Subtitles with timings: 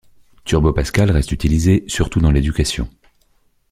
[0.45, 2.89] Turbo Pascal reste utilisé, surtout dans l'éducation.